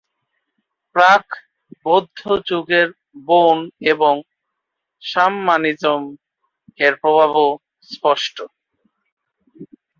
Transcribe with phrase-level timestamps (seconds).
[0.95, 2.19] প্রাক-বৌদ্ধ
[2.47, 2.87] যুগের
[3.27, 3.57] বোন
[3.91, 4.13] এবং
[5.03, 7.47] শামমানিজম-এর প্রভাবও
[7.89, 8.37] স্পষ্ট।